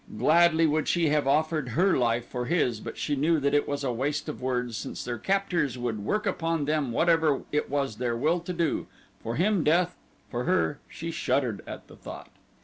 Gladly 0.17 0.65
would 0.65 0.87
she 0.87 1.09
have 1.09 1.27
offered 1.27 1.69
her 1.77 1.95
life 1.95 2.25
for 2.25 2.45
his 2.45 2.79
but 2.79 2.97
she 2.97 3.15
knew 3.15 3.39
that 3.39 3.53
it 3.53 3.67
was 3.67 3.83
a 3.83 3.93
waste 3.93 4.27
of 4.27 4.41
words 4.41 4.75
since 4.75 5.03
their 5.03 5.19
captors 5.19 5.77
would 5.77 6.03
work 6.03 6.25
upon 6.25 6.65
them 6.65 6.91
whatever 6.91 7.43
it 7.51 7.69
was 7.69 7.97
their 7.97 8.17
will 8.17 8.39
to 8.39 8.51
do 8.53 8.87
for 9.21 9.35
him, 9.35 9.63
death; 9.63 9.95
for 10.31 10.45
her 10.45 10.79
she 10.89 11.11
shuddered 11.11 11.61
at 11.67 11.87
the 11.87 11.95
thought. 11.95 12.31